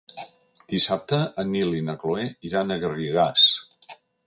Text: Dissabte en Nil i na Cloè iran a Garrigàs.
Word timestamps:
Dissabte 0.71 1.19
en 1.43 1.51
Nil 1.57 1.77
i 1.81 1.83
na 1.91 1.97
Cloè 2.05 2.25
iran 2.51 2.77
a 2.77 2.81
Garrigàs. 2.87 3.47